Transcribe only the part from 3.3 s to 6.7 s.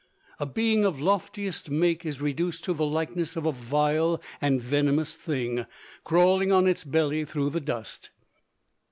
of a vile and venomous thing, crawling on